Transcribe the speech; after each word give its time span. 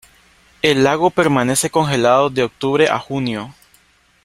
El 0.63 0.83
lago 0.83 1.11
permanece 1.11 1.69
congelado 1.69 2.31
de 2.31 2.41
octubre 2.41 2.89
a 2.89 2.97
junio. 2.97 3.53